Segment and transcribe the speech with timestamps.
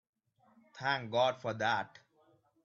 [0.73, 1.99] Thank God for that!